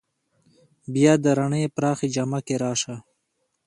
[0.93, 2.95] بیا د رڼې پرخې جامه کې راشه